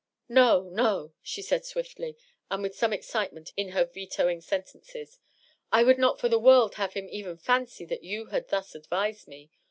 [0.27, 2.17] "No, no," she said swiftly,
[2.49, 5.19] and with some excitement in her veto ing sentences."
[5.71, 9.27] I would not for the world have him even fancy that you had thus advised
[9.27, 9.51] me.